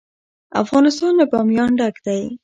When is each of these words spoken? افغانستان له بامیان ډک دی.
افغانستان 0.63 1.11
له 1.19 1.25
بامیان 1.31 1.71
ډک 1.79 1.95
دی. 2.05 2.21